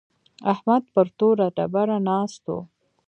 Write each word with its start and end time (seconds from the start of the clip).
احمد 0.53 0.83
پر 0.93 1.07
توره 1.17 1.47
ډبره 1.55 1.97
ناست 2.07 2.43
و. 2.53 2.55